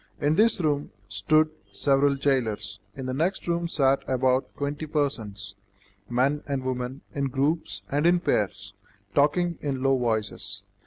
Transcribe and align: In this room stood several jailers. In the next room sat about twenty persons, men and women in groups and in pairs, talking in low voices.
In 0.19 0.33
this 0.33 0.59
room 0.59 0.89
stood 1.07 1.51
several 1.71 2.15
jailers. 2.15 2.79
In 2.95 3.05
the 3.05 3.13
next 3.13 3.47
room 3.47 3.67
sat 3.67 4.01
about 4.07 4.49
twenty 4.57 4.87
persons, 4.87 5.53
men 6.09 6.41
and 6.47 6.63
women 6.63 7.01
in 7.13 7.25
groups 7.25 7.83
and 7.91 8.07
in 8.07 8.19
pairs, 8.19 8.73
talking 9.13 9.59
in 9.61 9.83
low 9.83 9.95
voices. 9.95 10.63